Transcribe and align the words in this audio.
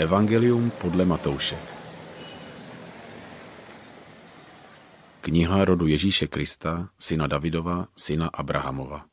Evangelium 0.00 0.70
podle 0.80 1.04
Matouše. 1.04 1.56
Kniha 5.20 5.64
rodu 5.64 5.86
Ježíše 5.86 6.26
Krista, 6.26 6.88
syna 6.98 7.26
Davidova, 7.26 7.86
syna 7.96 8.32
Abrahamova. 8.32 9.04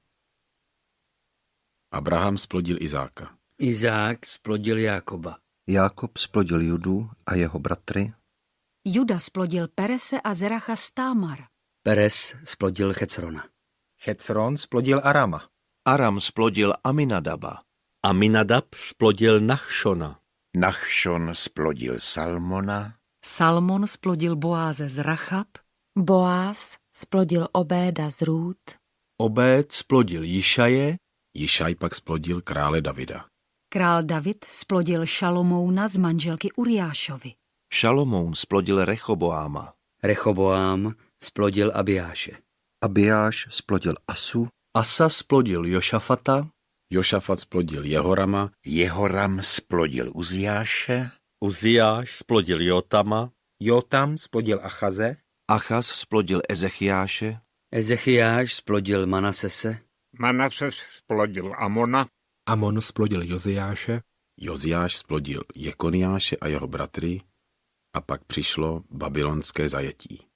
Abraham 1.92 2.38
splodil 2.38 2.80
Izáka. 2.80 3.36
Izák 3.60 4.26
splodil 4.26 4.78
Jákoba. 4.78 5.38
Jákob 5.68 6.18
splodil 6.18 6.62
Judu 6.62 7.10
a 7.26 7.36
jeho 7.36 7.60
bratry. 7.60 8.14
Juda 8.88 9.20
splodil 9.20 9.68
Perese 9.68 10.24
a 10.24 10.34
Zeracha 10.34 10.76
z 10.76 10.92
Támar. 10.92 11.52
Peres 11.84 12.36
splodil 12.46 12.94
Checrona. 12.94 13.44
Hecron 14.00 14.58
splodil 14.58 15.04
Arama. 15.04 15.52
Aram 15.84 16.24
splodil 16.24 16.74
Aminadaba. 16.84 17.68
Aminadab 18.04 18.72
splodil 18.76 19.44
Nachšona. 19.44 20.27
Nachšon 20.58 21.38
splodil 21.38 22.02
Salmona. 22.02 22.98
Salmon 23.26 23.88
splodil 23.88 24.36
Boáze 24.36 24.90
z 24.90 24.98
Rachab. 25.06 25.48
Boaz 25.94 26.78
splodil 26.96 27.48
Obéda 27.54 28.10
z 28.10 28.22
Rút. 28.22 28.58
Obéd 29.22 29.72
splodil 29.72 30.24
Jišaje. 30.24 30.98
Jišaj 31.38 31.76
pak 31.76 31.96
splodil 31.96 32.42
krále 32.42 32.82
Davida. 32.82 33.30
Král 33.70 34.04
David 34.04 34.46
splodil 34.50 35.06
Šalomouna 35.06 35.88
z 35.88 35.98
manželky 35.98 36.50
Uriášovi. 36.58 37.34
Šalomoun 37.74 38.34
splodil 38.34 38.86
Rechoboáma. 38.86 39.74
Rechoboám 40.04 40.96
splodil 41.22 41.70
Abiáše. 41.70 42.42
Abiáš 42.82 43.48
splodil 43.50 43.94
Asu. 44.08 44.48
Asa 44.74 45.10
splodil 45.10 45.66
Jošafata. 45.66 46.50
Jošafat 46.90 47.40
splodil 47.40 47.86
Jehorama. 47.86 48.52
Jehoram 48.66 49.44
splodil 49.44 50.12
Uziáše. 50.16 51.12
Uziáš 51.44 52.16
splodil 52.16 52.62
Jotama. 52.62 53.32
Jotam 53.60 54.18
splodil 54.18 54.60
Achaze. 54.64 55.18
Achaz 55.50 55.88
splodil 55.88 56.42
Ezechiáše. 56.50 57.40
Ezechiáš 57.74 58.56
splodil 58.56 59.08
Manasese. 59.08 59.80
Manases 60.20 60.76
splodil 60.98 61.54
Amona. 61.58 62.08
Amon 62.48 62.82
splodil 62.82 63.24
Joziáše. 63.24 64.02
Joziáš 64.40 64.98
splodil 64.98 65.44
Jekoniáše 65.56 66.38
a 66.38 66.48
jeho 66.48 66.68
bratry 66.68 67.22
a 67.94 68.02
pak 68.02 68.24
přišlo 68.24 68.84
babylonské 68.92 69.70
zajetí. 69.70 70.27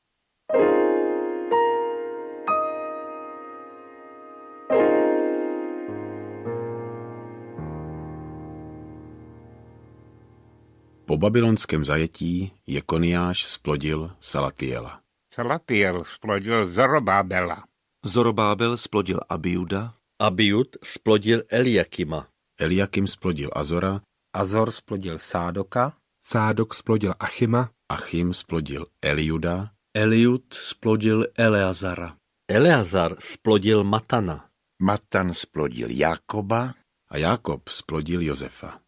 Babylonském 11.17 11.85
zajetí 11.85 12.51
Jekoniáš 12.67 13.45
splodil 13.45 14.11
Salatiela. 14.19 15.01
Salatiel 15.33 16.03
splodil 16.03 16.73
Zorobábela. 16.73 17.63
Zorobábel 18.05 18.77
splodil 18.77 19.19
Abiuda. 19.29 19.93
Abiud 20.19 20.67
splodil 20.83 21.43
Eliakima. 21.49 22.27
Eliakim 22.59 23.07
splodil 23.07 23.49
Azora, 23.55 24.01
Azor 24.33 24.71
splodil 24.71 25.17
Sádoka. 25.17 25.93
Sádok 26.23 26.73
splodil 26.75 27.13
Achima. 27.19 27.69
Achim 27.89 28.33
splodil 28.33 28.85
Eliuda, 29.01 29.71
Eliud 29.95 30.53
splodil 30.53 31.25
Eleazara. 31.37 32.15
Eleazar 32.49 33.15
splodil 33.19 33.83
Matana. 33.83 34.49
Matan 34.79 35.33
splodil 35.33 35.89
Jákoba. 35.89 36.75
a 37.11 37.17
Jákob 37.17 37.69
splodil 37.69 38.21
Josefa, 38.21 38.79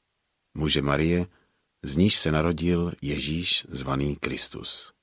muže 0.56 0.82
Marie, 0.82 1.28
z 1.84 1.96
níž 1.96 2.18
se 2.18 2.32
narodil 2.32 2.92
Ježíš 3.02 3.68
zvaný 3.70 4.16
Kristus. 4.16 4.94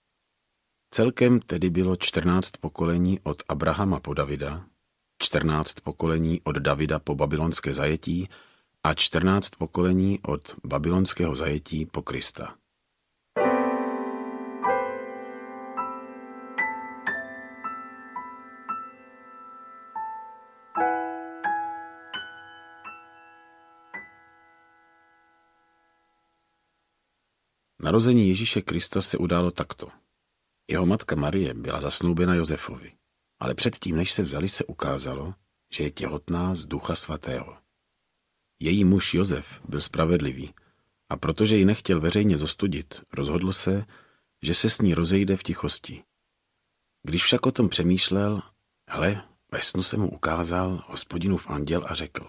Celkem 0.90 1.40
tedy 1.40 1.70
bylo 1.70 1.96
14 1.96 2.50
pokolení 2.50 3.20
od 3.22 3.42
Abrahama 3.48 4.00
po 4.00 4.14
Davida, 4.14 4.64
14 5.18 5.72
pokolení 5.72 6.40
od 6.44 6.56
Davida 6.56 6.98
po 6.98 7.14
babylonské 7.14 7.74
zajetí 7.74 8.28
a 8.84 8.94
14 8.94 9.50
pokolení 9.58 10.20
od 10.22 10.56
babylonského 10.64 11.36
zajetí 11.36 11.86
po 11.86 12.02
Krista. 12.02 12.59
Narození 27.82 28.28
Ježíše 28.28 28.62
Krista 28.62 29.00
se 29.00 29.18
událo 29.18 29.50
takto. 29.50 29.88
Jeho 30.70 30.86
matka 30.86 31.16
Marie 31.16 31.54
byla 31.54 31.80
zasnoubena 31.80 32.34
Josefovi, 32.34 32.92
ale 33.38 33.54
předtím, 33.54 33.96
než 33.96 34.12
se 34.12 34.22
vzali, 34.22 34.48
se 34.48 34.64
ukázalo, 34.64 35.34
že 35.72 35.84
je 35.84 35.90
těhotná 35.90 36.54
z 36.54 36.64
ducha 36.64 36.94
svatého. 36.94 37.56
Její 38.60 38.84
muž 38.84 39.14
Josef 39.14 39.60
byl 39.68 39.80
spravedlivý 39.80 40.54
a 41.08 41.16
protože 41.16 41.56
ji 41.56 41.64
nechtěl 41.64 42.00
veřejně 42.00 42.38
zostudit, 42.38 43.00
rozhodl 43.12 43.52
se, 43.52 43.84
že 44.42 44.54
se 44.54 44.70
s 44.70 44.78
ní 44.78 44.94
rozejde 44.94 45.36
v 45.36 45.42
tichosti. 45.42 46.04
Když 47.02 47.24
však 47.24 47.46
o 47.46 47.50
tom 47.50 47.68
přemýšlel, 47.68 48.42
hle, 48.88 49.22
ve 49.52 49.62
snu 49.62 49.82
se 49.82 49.96
mu 49.96 50.10
ukázal 50.10 50.84
hospodinův 50.86 51.50
anděl 51.50 51.84
a 51.88 51.94
řekl. 51.94 52.26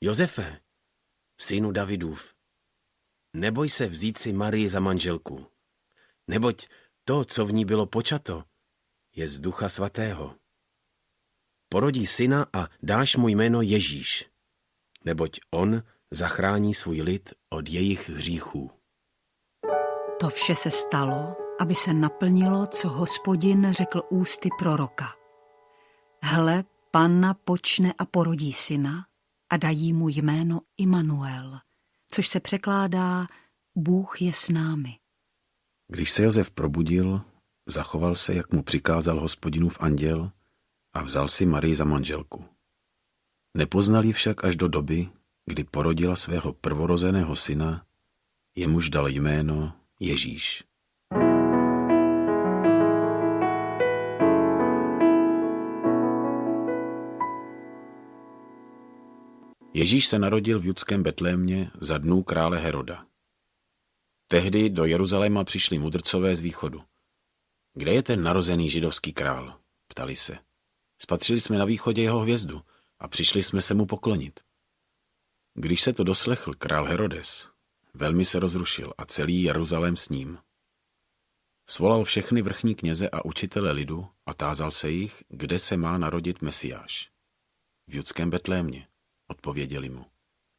Josefe, 0.00 0.60
synu 1.40 1.72
Davidův, 1.72 2.39
neboj 3.34 3.68
se 3.68 3.86
vzít 3.86 4.18
si 4.18 4.32
Marii 4.32 4.68
za 4.68 4.80
manželku, 4.80 5.46
neboť 6.28 6.68
to, 7.04 7.24
co 7.24 7.46
v 7.46 7.52
ní 7.52 7.64
bylo 7.64 7.86
počato, 7.86 8.44
je 9.16 9.28
z 9.28 9.40
ducha 9.40 9.68
svatého. 9.68 10.34
Porodí 11.68 12.06
syna 12.06 12.46
a 12.52 12.68
dáš 12.82 13.16
mu 13.16 13.28
jméno 13.28 13.62
Ježíš, 13.62 14.30
neboť 15.04 15.40
on 15.50 15.82
zachrání 16.10 16.74
svůj 16.74 17.02
lid 17.02 17.34
od 17.48 17.68
jejich 17.68 18.08
hříchů. 18.08 18.70
To 20.20 20.28
vše 20.28 20.54
se 20.54 20.70
stalo, 20.70 21.36
aby 21.60 21.74
se 21.74 21.92
naplnilo, 21.92 22.66
co 22.66 22.88
hospodin 22.88 23.72
řekl 23.72 24.02
ústy 24.10 24.48
proroka. 24.58 25.14
Hle, 26.22 26.64
panna 26.90 27.34
počne 27.34 27.94
a 27.98 28.04
porodí 28.04 28.52
syna 28.52 29.06
a 29.50 29.56
dají 29.56 29.92
mu 29.92 30.08
jméno 30.08 30.60
Immanuel, 30.76 31.58
což 32.10 32.28
se 32.28 32.40
překládá 32.40 33.26
Bůh 33.74 34.22
je 34.22 34.32
s 34.32 34.48
námi. 34.48 34.98
Když 35.88 36.10
se 36.10 36.22
Josef 36.22 36.50
probudil, 36.50 37.22
zachoval 37.66 38.16
se, 38.16 38.34
jak 38.34 38.52
mu 38.52 38.62
přikázal 38.62 39.20
hospodinův 39.20 39.80
anděl 39.80 40.32
a 40.92 41.02
vzal 41.02 41.28
si 41.28 41.46
Marii 41.46 41.74
za 41.74 41.84
manželku. 41.84 42.44
Nepoznal 43.56 44.04
ji 44.04 44.12
však 44.12 44.44
až 44.44 44.56
do 44.56 44.68
doby, 44.68 45.08
kdy 45.46 45.64
porodila 45.64 46.16
svého 46.16 46.52
prvorozeného 46.52 47.36
syna, 47.36 47.86
jemuž 48.54 48.90
dal 48.90 49.08
jméno 49.08 49.72
Ježíš. 50.00 50.69
Ježíš 59.74 60.06
se 60.06 60.18
narodil 60.18 60.60
v 60.60 60.64
judském 60.64 61.02
Betlémě 61.02 61.70
za 61.80 61.98
dnů 61.98 62.22
krále 62.22 62.58
Heroda. 62.58 63.06
Tehdy 64.28 64.70
do 64.70 64.84
Jeruzaléma 64.84 65.44
přišli 65.44 65.78
mudrcové 65.78 66.36
z 66.36 66.40
východu. 66.40 66.82
Kde 67.74 67.92
je 67.92 68.02
ten 68.02 68.22
narozený 68.22 68.70
židovský 68.70 69.12
král? 69.12 69.60
Ptali 69.88 70.16
se. 70.16 70.38
Spatřili 70.98 71.40
jsme 71.40 71.58
na 71.58 71.64
východě 71.64 72.02
jeho 72.02 72.20
hvězdu 72.20 72.62
a 72.98 73.08
přišli 73.08 73.42
jsme 73.42 73.62
se 73.62 73.74
mu 73.74 73.86
poklonit. 73.86 74.40
Když 75.54 75.80
se 75.82 75.92
to 75.92 76.04
doslechl 76.04 76.54
král 76.54 76.86
Herodes, 76.86 77.48
velmi 77.94 78.24
se 78.24 78.38
rozrušil 78.38 78.94
a 78.98 79.04
celý 79.06 79.42
Jeruzalém 79.42 79.96
s 79.96 80.08
ním. 80.08 80.38
Svolal 81.68 82.04
všechny 82.04 82.42
vrchní 82.42 82.74
kněze 82.74 83.10
a 83.10 83.24
učitele 83.24 83.72
lidu 83.72 84.08
a 84.26 84.34
tázal 84.34 84.70
se 84.70 84.90
jich, 84.90 85.24
kde 85.28 85.58
se 85.58 85.76
má 85.76 85.98
narodit 85.98 86.42
Mesiáš. 86.42 87.10
V 87.88 87.94
judském 87.94 88.30
Betlémě, 88.30 88.89
odpověděli 89.30 89.88
mu, 89.88 90.06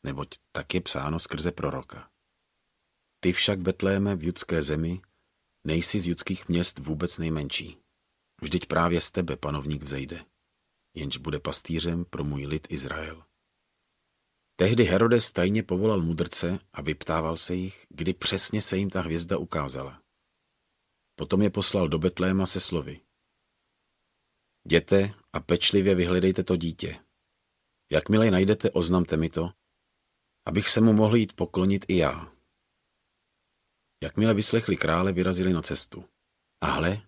neboť 0.05 0.35
tak 0.51 0.73
je 0.73 0.81
psáno 0.81 1.19
skrze 1.19 1.51
proroka. 1.51 2.11
Ty 3.19 3.33
však, 3.33 3.59
Betléme, 3.59 4.15
v 4.15 4.23
judské 4.23 4.63
zemi, 4.63 5.01
nejsi 5.63 5.99
z 5.99 6.07
judských 6.07 6.49
měst 6.49 6.79
vůbec 6.79 7.17
nejmenší. 7.17 7.77
Vždyť 8.41 8.65
právě 8.65 9.01
z 9.01 9.11
tebe 9.11 9.37
panovník 9.37 9.83
vzejde, 9.83 10.25
jenž 10.95 11.17
bude 11.17 11.39
pastýřem 11.39 12.05
pro 12.05 12.23
můj 12.23 12.45
lid 12.45 12.67
Izrael. 12.69 13.23
Tehdy 14.55 14.83
Herodes 14.83 15.31
tajně 15.31 15.63
povolal 15.63 16.01
mudrce 16.01 16.59
a 16.73 16.81
vyptával 16.81 17.37
se 17.37 17.55
jich, 17.55 17.85
kdy 17.89 18.13
přesně 18.13 18.61
se 18.61 18.77
jim 18.77 18.89
ta 18.89 19.01
hvězda 19.01 19.37
ukázala. 19.37 20.01
Potom 21.15 21.41
je 21.41 21.49
poslal 21.49 21.89
do 21.89 21.99
Betléma 21.99 22.45
se 22.45 22.59
slovy. 22.59 23.01
Jděte 24.65 25.13
a 25.33 25.39
pečlivě 25.39 25.95
vyhledejte 25.95 26.43
to 26.43 26.55
dítě. 26.55 26.99
Jakmile 27.91 28.31
najdete, 28.31 28.71
oznamte 28.71 29.17
mi 29.17 29.29
to, 29.29 29.51
abych 30.45 30.69
se 30.69 30.81
mu 30.81 30.93
mohl 30.93 31.15
jít 31.15 31.33
poklonit 31.33 31.85
i 31.87 31.97
já. 31.97 32.33
Jakmile 34.03 34.33
vyslechli 34.33 34.77
krále, 34.77 35.11
vyrazili 35.11 35.53
na 35.53 35.61
cestu. 35.61 36.05
A 36.61 36.65
hle, 36.65 37.01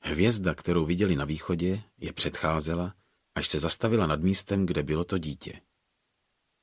hvězda, 0.00 0.54
kterou 0.54 0.86
viděli 0.86 1.16
na 1.16 1.24
východě, 1.24 1.82
je 1.98 2.12
předcházela, 2.12 2.94
až 3.34 3.48
se 3.48 3.60
zastavila 3.60 4.06
nad 4.06 4.20
místem, 4.20 4.66
kde 4.66 4.82
bylo 4.82 5.04
to 5.04 5.18
dítě. 5.18 5.60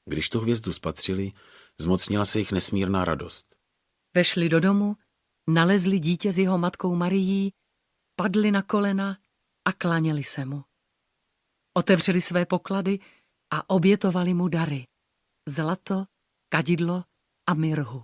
Když 0.05 0.29
tu 0.29 0.39
hvězdu 0.39 0.73
spatřili, 0.73 1.31
zmocnila 1.79 2.25
se 2.25 2.39
jich 2.39 2.51
nesmírná 2.51 3.05
radost. 3.05 3.55
Vešli 4.15 4.49
do 4.49 4.59
domu, 4.59 4.95
nalezli 5.47 5.99
dítě 5.99 6.33
s 6.33 6.37
jeho 6.37 6.57
matkou 6.57 6.95
Marií, 6.95 7.53
padli 8.15 8.51
na 8.51 8.61
kolena 8.61 9.17
a 9.65 9.71
klaněli 9.73 10.23
se 10.23 10.45
mu. 10.45 10.63
Otevřeli 11.73 12.21
své 12.21 12.45
poklady 12.45 12.99
a 13.51 13.69
obětovali 13.69 14.33
mu 14.33 14.47
dary. 14.47 14.83
Zlato, 15.49 16.05
kadidlo 16.49 17.03
a 17.47 17.53
mirhu. 17.53 18.03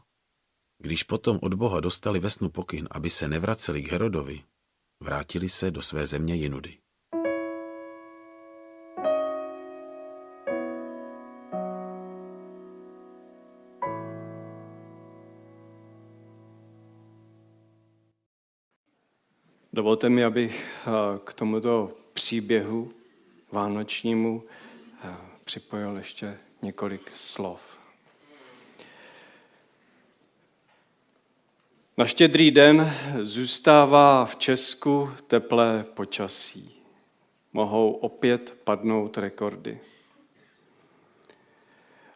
Když 0.77 1.03
potom 1.03 1.39
od 1.41 1.53
Boha 1.53 1.79
dostali 1.79 2.19
ve 2.19 2.29
snu 2.29 2.49
pokyn, 2.49 2.87
aby 2.91 3.09
se 3.09 3.27
nevraceli 3.27 3.83
k 3.83 3.91
Herodovi, 3.91 4.43
vrátili 5.03 5.49
se 5.49 5.71
do 5.71 5.81
své 5.81 6.07
země 6.07 6.35
Jinudy. 6.35 6.77
Dovolte 19.73 20.09
mi, 20.09 20.23
abych 20.23 20.67
eh, 20.87 21.19
k 21.23 21.33
tomuto 21.33 21.91
příběhu 22.13 22.93
vánočnímu 23.51 24.43
eh, 25.03 25.34
připojil 25.55 25.97
ještě 25.97 26.37
několik 26.61 27.11
slov. 27.15 27.61
Na 31.97 32.05
štědrý 32.05 32.51
den 32.51 32.93
zůstává 33.21 34.25
v 34.25 34.35
Česku 34.35 35.09
teplé 35.27 35.85
počasí. 35.93 36.81
Mohou 37.53 37.91
opět 37.91 38.57
padnout 38.63 39.17
rekordy. 39.17 39.79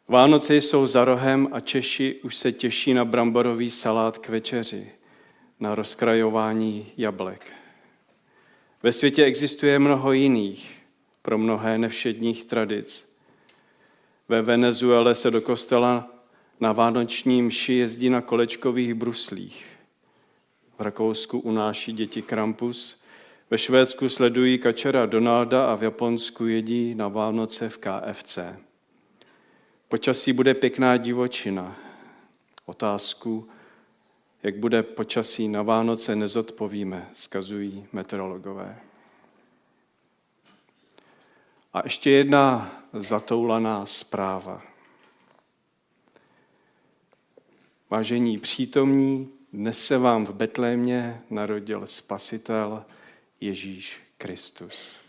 Vánoce 0.07 0.55
jsou 0.55 0.87
za 0.87 1.05
rohem 1.05 1.47
a 1.51 1.59
Češi 1.59 2.19
už 2.23 2.35
se 2.35 2.51
těší 2.51 2.93
na 2.93 3.05
bramborový 3.05 3.71
salát 3.71 4.17
k 4.17 4.29
večeři, 4.29 4.91
na 5.59 5.75
rozkrajování 5.75 6.91
jablek. 6.97 7.53
Ve 8.83 8.91
světě 8.91 9.23
existuje 9.23 9.79
mnoho 9.79 10.11
jiných, 10.11 10.81
pro 11.21 11.37
mnohé 11.37 11.77
nevšedních 11.77 12.43
tradic. 12.43 13.09
Ve 14.29 14.41
Venezuele 14.41 15.15
se 15.15 15.31
do 15.31 15.41
kostela 15.41 16.11
na 16.59 16.71
vánoční 16.71 17.41
mši 17.41 17.73
jezdí 17.73 18.09
na 18.09 18.21
kolečkových 18.21 18.93
bruslích. 18.93 19.65
V 20.77 20.81
Rakousku 20.81 21.39
unáší 21.39 21.93
děti 21.93 22.21
Krampus, 22.21 23.01
ve 23.49 23.57
Švédsku 23.57 24.09
sledují 24.09 24.57
kačera 24.57 25.05
Donalda 25.05 25.71
a 25.71 25.75
v 25.75 25.83
Japonsku 25.83 26.45
jedí 26.45 26.95
na 26.95 27.07
Vánoce 27.07 27.69
v 27.69 27.77
KFC. 27.77 28.39
Počasí 29.87 30.33
bude 30.33 30.53
pěkná 30.53 30.97
divočina. 30.97 31.75
Otázku, 32.65 33.49
jak 34.43 34.57
bude 34.57 34.83
počasí 34.83 35.47
na 35.47 35.61
Vánoce, 35.61 36.15
nezodpovíme, 36.15 37.09
skazují 37.13 37.87
meteorologové. 37.93 38.88
A 41.73 41.81
ještě 41.83 42.09
jedna 42.09 42.71
zatoulaná 42.93 43.85
zpráva. 43.85 44.61
Vážení 47.89 48.37
přítomní, 48.37 49.29
dnes 49.53 49.85
se 49.85 49.97
vám 49.97 50.25
v 50.25 50.33
Betlémě 50.33 51.21
narodil 51.29 51.87
Spasitel 51.87 52.85
Ježíš 53.41 53.99
Kristus. 54.17 55.01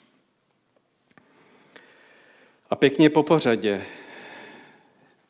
A 2.70 2.76
pěkně 2.76 3.10
po 3.10 3.22
pořadě 3.22 3.84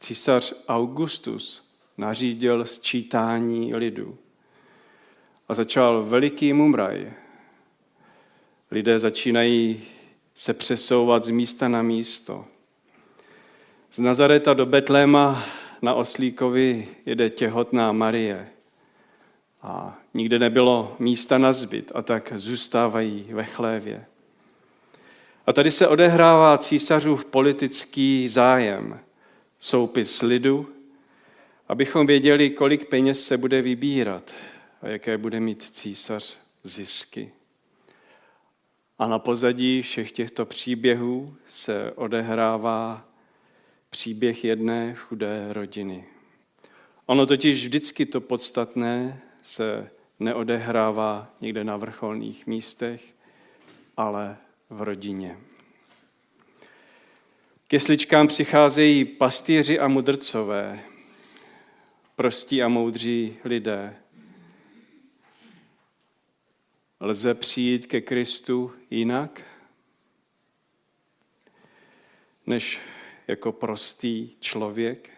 císař 0.00 0.54
Augustus 0.68 1.70
nařídil 1.98 2.64
sčítání 2.64 3.74
lidu 3.74 4.18
a 5.48 5.54
začal 5.54 6.02
veliký 6.02 6.52
mumraj. 6.52 7.12
Lidé 8.70 8.98
začínají 8.98 9.82
se 10.40 10.54
přesouvat 10.54 11.24
z 11.24 11.28
místa 11.28 11.68
na 11.68 11.82
místo. 11.82 12.44
Z 13.90 13.98
Nazareta 13.98 14.54
do 14.54 14.66
Betléma 14.66 15.44
na 15.82 15.94
Oslíkovi 15.94 16.88
jede 17.06 17.30
těhotná 17.30 17.92
Marie. 17.92 18.48
A 19.62 19.98
nikde 20.14 20.38
nebylo 20.38 20.96
místa 20.98 21.38
na 21.38 21.52
zbyt 21.52 21.92
a 21.94 22.02
tak 22.02 22.32
zůstávají 22.34 23.26
ve 23.30 23.44
chlévě. 23.44 24.06
A 25.46 25.52
tady 25.52 25.70
se 25.70 25.88
odehrává 25.88 26.58
císařův 26.58 27.24
politický 27.24 28.28
zájem, 28.28 29.00
soupis 29.58 30.22
lidu, 30.22 30.68
abychom 31.68 32.06
věděli, 32.06 32.50
kolik 32.50 32.88
peněz 32.88 33.24
se 33.24 33.36
bude 33.36 33.62
vybírat 33.62 34.34
a 34.82 34.88
jaké 34.88 35.18
bude 35.18 35.40
mít 35.40 35.62
císař 35.62 36.38
zisky. 36.64 37.32
A 39.00 39.06
na 39.06 39.18
pozadí 39.18 39.82
všech 39.82 40.12
těchto 40.12 40.46
příběhů 40.46 41.36
se 41.46 41.92
odehrává 41.92 43.08
příběh 43.90 44.44
jedné 44.44 44.94
chudé 44.94 45.52
rodiny. 45.52 46.04
Ono 47.06 47.26
totiž 47.26 47.64
vždycky 47.64 48.06
to 48.06 48.20
podstatné 48.20 49.20
se 49.42 49.90
neodehrává 50.18 51.34
někde 51.40 51.64
na 51.64 51.76
vrcholných 51.76 52.46
místech, 52.46 53.14
ale 53.96 54.36
v 54.70 54.82
rodině. 54.82 55.38
Ke 57.66 57.80
sličkám 57.80 58.26
přicházejí 58.26 59.04
pastýři 59.04 59.78
a 59.78 59.88
mudrcové, 59.88 60.80
prostí 62.16 62.62
a 62.62 62.68
moudří 62.68 63.36
lidé. 63.44 63.96
Lze 67.00 67.34
přijít 67.34 67.86
ke 67.86 68.00
Kristu 68.00 68.72
jinak, 68.90 69.42
než 72.46 72.80
jako 73.28 73.52
prostý 73.52 74.36
člověk? 74.40 75.10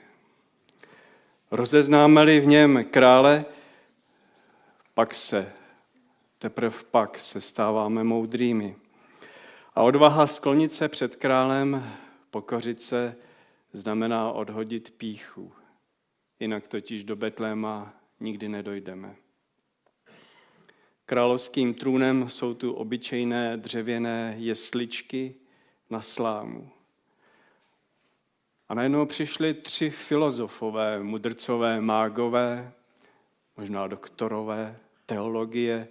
Rozeznáme-li 1.51 2.41
v 2.41 2.47
něm 2.47 2.85
krále, 2.91 3.45
pak 4.95 5.15
se, 5.15 5.53
teprve 6.39 6.77
pak 6.91 7.19
se 7.19 7.41
stáváme 7.41 8.05
moudrými. 8.05 8.77
A 9.75 9.83
odvaha 9.83 10.27
sklonit 10.27 10.73
se 10.73 10.89
před 10.89 11.17
králem, 11.17 11.93
pokořit 12.31 12.83
se, 12.83 13.17
znamená 13.73 14.33
odhodit 14.33 14.91
píchu. 14.91 15.53
Jinak 16.41 16.69
totiž 16.69 17.05
do 17.05 17.17
Betléma 17.17 17.95
nikdy 18.21 18.49
nedojdeme. 18.49 19.17
Královským 21.07 21.75
trůnem 21.75 22.29
jsou 22.29 22.55
tu 22.55 22.73
obyčejné 22.73 23.57
dřevěné 23.57 24.35
jesličky 24.39 25.35
na 25.91 26.01
slámu. 26.01 26.71
A 28.69 28.75
najednou 28.75 29.07
přišli 29.07 29.55
tři 29.55 29.91
filozofové, 29.91 31.03
mudrcové, 31.03 31.81
mágové, 31.81 32.73
možná 33.57 33.87
doktorové 33.87 34.77
teologie 35.07 35.89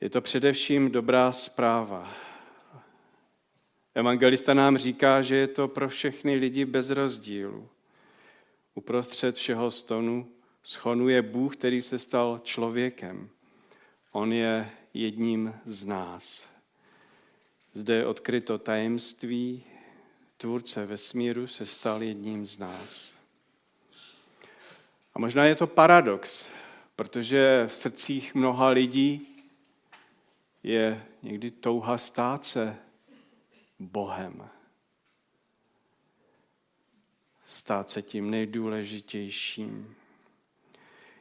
Je 0.00 0.10
to 0.10 0.20
především 0.20 0.90
dobrá 0.90 1.32
zpráva. 1.32 2.10
Evangelista 3.94 4.54
nám 4.54 4.78
říká, 4.78 5.22
že 5.22 5.36
je 5.36 5.46
to 5.46 5.68
pro 5.68 5.88
všechny 5.88 6.34
lidi 6.34 6.64
bez 6.64 6.90
rozdílu. 6.90 7.68
Uprostřed 8.74 9.34
všeho 9.34 9.70
stonu 9.70 10.28
schonuje 10.62 11.22
Bůh, 11.22 11.56
který 11.56 11.82
se 11.82 11.98
stal 11.98 12.40
člověkem. 12.42 13.28
On 14.12 14.32
je 14.32 14.70
jedním 14.94 15.54
z 15.64 15.84
nás. 15.84 16.57
Zde 17.78 17.94
je 17.94 18.06
odkryto 18.06 18.58
tajemství, 18.58 19.64
tvůrce 20.36 20.86
vesmíru 20.86 21.46
se 21.46 21.66
stal 21.66 22.02
jedním 22.02 22.46
z 22.46 22.58
nás. 22.58 23.18
A 25.14 25.18
možná 25.18 25.44
je 25.44 25.54
to 25.54 25.66
paradox, 25.66 26.50
protože 26.96 27.64
v 27.66 27.74
srdcích 27.74 28.34
mnoha 28.34 28.68
lidí 28.68 29.44
je 30.62 31.04
někdy 31.22 31.50
touha 31.50 31.98
stát 31.98 32.44
se 32.44 32.76
Bohem. 33.78 34.48
Stát 37.46 37.90
se 37.90 38.02
tím 38.02 38.30
nejdůležitějším. 38.30 39.94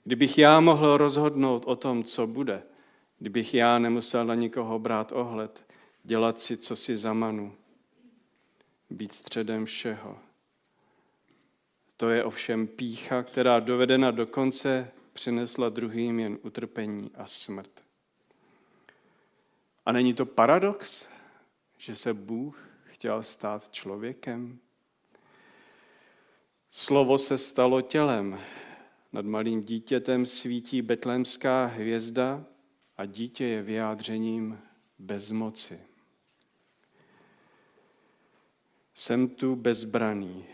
Kdybych 0.04 0.38
já 0.38 0.60
mohl 0.60 0.98
rozhodnout 0.98 1.64
o 1.66 1.76
tom, 1.76 2.04
co 2.04 2.28
bude, 2.28 2.64
kdybych 3.20 3.54
já 3.54 3.80
nemusel 3.80 4.26
na 4.26 4.36
nikoho 4.36 4.80
brát 4.80 5.12
ohled, 5.12 5.67
dělat 6.08 6.40
si, 6.40 6.58
co 6.58 6.76
si 6.76 6.96
zamanu, 6.96 7.56
být 8.90 9.12
středem 9.12 9.66
všeho. 9.66 10.20
To 11.98 12.10
je 12.10 12.24
ovšem 12.24 12.68
pícha, 12.68 13.24
která 13.24 13.60
dovedena 13.60 14.12
do 14.12 14.28
konce 14.28 14.92
přinesla 15.14 15.70
druhým 15.70 16.20
jen 16.20 16.38
utrpení 16.44 17.12
a 17.16 17.26
smrt. 17.26 17.84
A 19.86 19.92
není 19.92 20.14
to 20.14 20.26
paradox, 20.26 21.08
že 21.78 21.96
se 21.96 22.14
Bůh 22.14 22.70
chtěl 22.84 23.24
stát 23.24 23.72
člověkem? 23.72 24.60
Slovo 26.70 27.18
se 27.18 27.38
stalo 27.38 27.82
tělem. 27.82 28.40
Nad 29.14 29.26
malým 29.26 29.64
dítětem 29.64 30.26
svítí 30.26 30.82
betlémská 30.82 31.66
hvězda 31.66 32.46
a 32.98 33.06
dítě 33.06 33.46
je 33.46 33.62
vyjádřením 33.62 34.60
bezmoci. 35.00 35.87
Jsem 39.00 39.28
tu 39.28 39.56
bezbraný, 39.56 40.46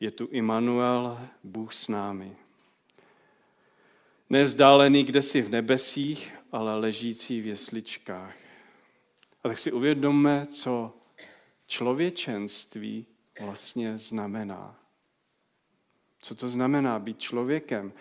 je 0.00 0.10
tu 0.10 0.26
Immanuel, 0.26 1.28
Bůh 1.44 1.74
s 1.74 1.88
námi. 1.88 2.36
Nevzdálený 4.30 5.04
kdesi 5.04 5.42
v 5.42 5.50
nebesích, 5.50 6.34
ale 6.52 6.78
ležící 6.78 7.40
v 7.40 7.46
jesličkách. 7.46 8.36
A 9.44 9.48
tak 9.48 9.58
si 9.58 9.72
uvědomme, 9.72 10.46
co 10.46 10.96
člověčenství 11.66 13.06
vlastně 13.40 13.98
znamená. 13.98 14.80
Co 16.20 16.34
to 16.34 16.48
znamená 16.48 16.98
být 16.98 17.20
člověkem? 17.20 17.92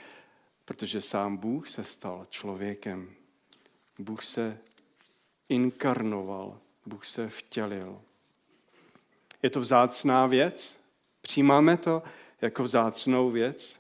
Protože 0.66 1.02
sám 1.02 1.38
Bůh 1.38 1.68
se 1.68 1.84
stal 1.84 2.28
člověkem. 2.30 3.16
Bůh 4.00 4.24
se 4.24 4.60
inkarnoval, 5.50 6.60
Bůh 6.86 7.06
se 7.06 7.30
vtělil. 7.30 8.02
Je 9.48 9.52
to 9.52 9.60
vzácná 9.60 10.28
věc? 10.28 10.80
Přijímáme 11.22 11.78
to 11.78 12.04
jako 12.42 12.64
vzácnou 12.64 13.32
věc? 13.32 13.80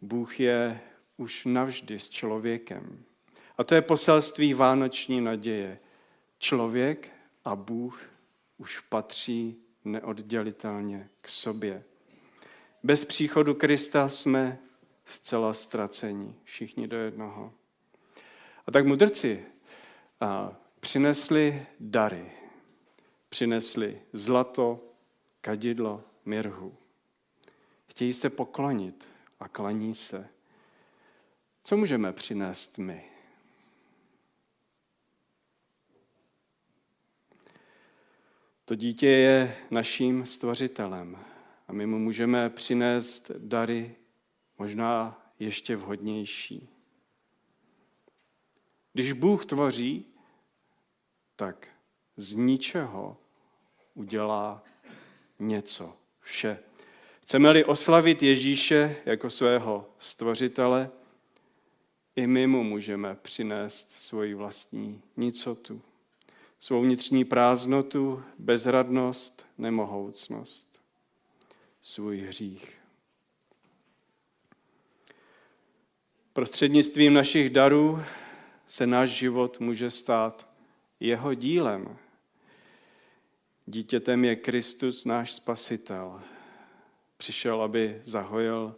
Bůh 0.00 0.40
je 0.40 0.80
už 1.16 1.44
navždy 1.44 1.98
s 1.98 2.08
člověkem. 2.08 3.04
A 3.58 3.64
to 3.64 3.74
je 3.74 3.82
poselství 3.82 4.54
vánoční 4.54 5.20
naděje. 5.20 5.78
Člověk 6.38 7.10
a 7.44 7.56
Bůh 7.56 8.02
už 8.58 8.80
patří 8.80 9.56
neoddělitelně 9.84 11.08
k 11.20 11.28
sobě. 11.28 11.84
Bez 12.82 13.04
příchodu 13.04 13.54
Krista 13.54 14.08
jsme 14.08 14.58
zcela 15.04 15.52
ztraceni, 15.52 16.34
všichni 16.42 16.88
do 16.88 16.96
jednoho. 16.96 17.52
A 18.66 18.70
tak 18.70 18.86
mudrci 18.86 19.44
přinesli 20.80 21.66
dary. 21.80 22.43
Přinesli 23.34 24.02
zlato, 24.12 24.84
kadidlo, 25.40 26.04
mirhu. 26.24 26.76
Chtějí 27.86 28.12
se 28.12 28.30
poklonit 28.30 29.08
a 29.40 29.48
klaní 29.48 29.94
se. 29.94 30.28
Co 31.64 31.76
můžeme 31.76 32.12
přinést 32.12 32.78
my? 32.78 33.10
To 38.64 38.74
dítě 38.74 39.08
je 39.08 39.56
naším 39.70 40.26
stvořitelem 40.26 41.18
a 41.68 41.72
my 41.72 41.86
mu 41.86 41.98
můžeme 41.98 42.50
přinést 42.50 43.30
dary 43.38 43.96
možná 44.58 45.22
ještě 45.38 45.76
vhodnější. 45.76 46.68
Když 48.92 49.12
Bůh 49.12 49.46
tvoří, 49.46 50.06
tak 51.36 51.68
z 52.16 52.34
ničeho 52.34 53.23
udělá 53.94 54.62
něco, 55.38 55.96
vše. 56.20 56.58
Chceme-li 57.20 57.64
oslavit 57.64 58.22
Ježíše 58.22 58.96
jako 59.06 59.30
svého 59.30 59.90
stvořitele, 59.98 60.90
i 62.16 62.26
my 62.26 62.46
mu 62.46 62.64
můžeme 62.64 63.14
přinést 63.22 63.90
svoji 63.90 64.34
vlastní 64.34 65.02
nicotu 65.16 65.82
svou 66.64 66.82
vnitřní 66.82 67.24
prázdnotu, 67.24 68.22
bezradnost, 68.38 69.46
nemohoucnost, 69.58 70.80
svůj 71.82 72.20
hřích. 72.20 72.78
Prostřednictvím 76.32 77.14
našich 77.14 77.50
darů 77.50 78.02
se 78.66 78.86
náš 78.86 79.10
život 79.10 79.60
může 79.60 79.90
stát 79.90 80.48
jeho 81.00 81.34
dílem. 81.34 81.98
Dítětem 83.66 84.24
je 84.24 84.36
Kristus, 84.36 85.04
náš 85.04 85.32
spasitel. 85.32 86.22
Přišel, 87.16 87.62
aby 87.62 88.00
zahojil 88.02 88.76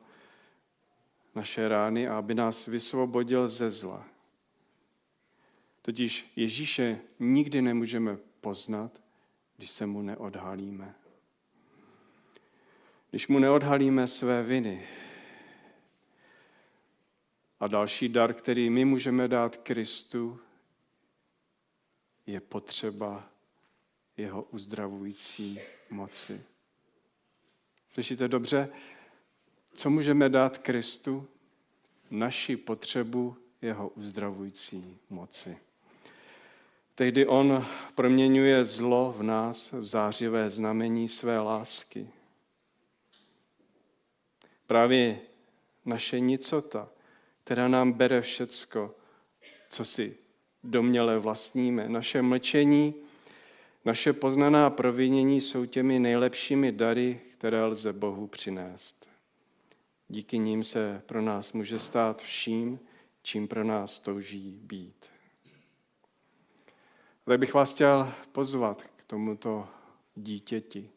naše 1.35 1.69
rány 1.69 2.09
a 2.09 2.19
aby 2.19 2.35
nás 2.35 2.66
vysvobodil 2.66 3.49
ze 3.49 3.71
zla. 3.71 4.07
Totiž 5.83 6.33
Ježíše 6.37 7.00
nikdy 7.19 7.62
nemůžeme 7.62 8.16
poznat, 8.40 9.02
když 9.57 9.71
se 9.71 9.87
mu 9.87 10.02
neodhalíme. 10.02 10.95
Když 13.11 13.28
mu 13.28 13.38
neodhalíme 13.38 14.07
své 14.07 14.43
viny. 14.43 14.88
A 17.61 17.66
další 17.66 18.09
dar, 18.09 18.35
který 18.35 18.71
my 18.71 18.85
můžeme 18.85 19.28
dát 19.28 19.57
Kristu, 19.57 20.40
je 22.26 22.40
potřeba 22.40 23.36
jeho 24.17 24.43
uzdravující 24.43 25.61
moci. 25.91 26.41
Slyšíte 27.89 28.29
dobře? 28.29 28.69
Co 29.75 29.91
můžeme 29.91 30.29
dát 30.29 30.59
Kristu? 30.59 31.29
Naši 32.11 32.57
potřebu 32.57 33.37
jeho 33.63 33.89
uzdravující 33.89 34.99
moci. 35.11 35.59
Tehdy 36.95 37.27
on 37.27 37.67
proměňuje 37.95 38.65
zlo 38.65 39.15
v 39.19 39.23
nás 39.23 39.73
v 39.73 39.85
zářivé 39.85 40.51
znamení 40.51 41.09
své 41.09 41.39
lásky. 41.39 42.11
Právě 44.67 45.21
naše 45.85 46.21
nicota, 46.21 46.89
která 47.45 47.69
nám 47.69 47.93
bere 47.93 48.21
všecko, 48.21 48.95
co 49.69 49.85
si 49.85 50.17
domněle 50.65 51.19
vlastníme, 51.19 51.89
naše 51.89 52.23
mlčení, 52.23 52.95
naše 53.87 54.12
poznaná 54.12 54.71
provinění 54.71 55.40
jsou 55.40 55.66
těmi 55.66 55.99
nejlepšími 55.99 56.73
dary, 56.73 57.21
které 57.33 57.64
lze 57.64 57.93
Bohu 57.93 58.26
přinést. 58.26 59.09
Díky 60.09 60.38
ním 60.38 60.64
se 60.64 61.02
pro 61.07 61.23
nás 61.23 61.52
může 61.52 61.78
stát 61.78 62.23
vším, 62.23 62.81
čím 63.23 63.49
pro 63.49 63.64
nás 63.64 64.00
touží 64.00 64.50
být. 64.62 65.11
Tak 67.25 67.38
bych 67.38 67.55
vás 67.55 67.75
chtěl 67.75 68.12
pozvat 68.33 68.83
k 68.83 69.05
tomuto 69.05 69.69
dítěti. 70.14 70.90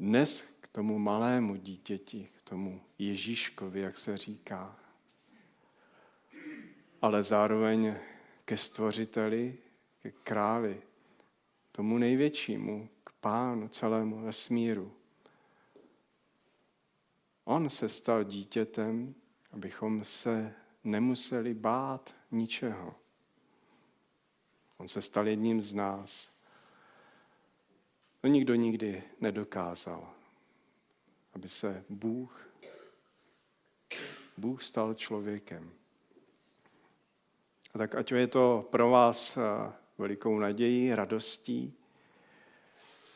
Dnes 0.00 0.44
k 0.60 0.68
tomu 0.68 0.98
malému 0.98 1.56
dítěti, 1.56 2.28
k 2.36 2.42
tomu 2.42 2.80
Ježíškovi, 2.98 3.80
jak 3.80 3.96
se 3.96 4.16
říká. 4.16 4.76
Ale 7.02 7.22
zároveň 7.22 7.94
ke 8.44 8.56
stvořiteli, 8.56 9.58
ke 10.02 10.10
králi, 10.10 10.82
tomu 11.76 11.98
největšímu, 11.98 12.88
k 13.04 13.12
pánu 13.12 13.68
celému 13.68 14.20
vesmíru. 14.20 14.92
On 17.44 17.70
se 17.70 17.88
stal 17.88 18.24
dítětem, 18.24 19.14
abychom 19.52 20.04
se 20.04 20.54
nemuseli 20.84 21.54
bát 21.54 22.16
ničeho. 22.30 22.94
On 24.76 24.88
se 24.88 25.02
stal 25.02 25.28
jedním 25.28 25.60
z 25.60 25.74
nás. 25.74 26.30
To 28.20 28.26
nikdo 28.26 28.54
nikdy 28.54 29.02
nedokázal, 29.20 30.14
aby 31.34 31.48
se 31.48 31.84
Bůh, 31.88 32.48
Bůh 34.36 34.62
stal 34.62 34.94
člověkem. 34.94 35.72
A 37.74 37.78
tak 37.78 37.94
ať 37.94 38.12
je 38.12 38.26
to 38.26 38.68
pro 38.70 38.90
vás 38.90 39.36
eh, 39.36 39.85
velikou 39.98 40.38
nadějí, 40.38 40.94
radostí 40.94 41.74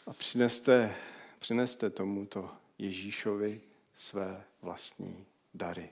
a 0.07 0.13
přineste, 0.13 0.95
přineste 1.39 1.91
tomuto 1.91 2.51
Ježíšovi 2.79 3.61
své 3.95 4.45
vlastní 4.63 5.27
dary. 5.55 5.91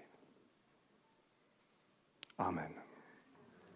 Amen. 2.38 2.87